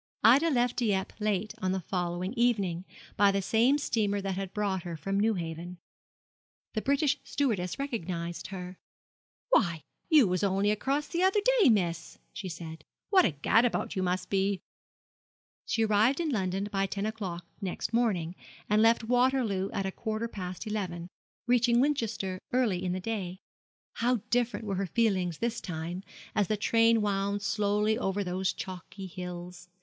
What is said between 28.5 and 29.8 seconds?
chalky hills!